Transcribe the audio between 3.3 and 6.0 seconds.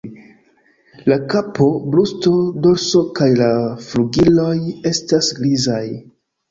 la flugiloj estas grizaj.